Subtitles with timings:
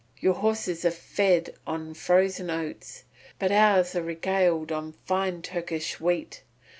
[0.19, 3.03] Your horses are fed on frozen oats,
[3.37, 6.41] but ours are regaled on fine Turkish wheat.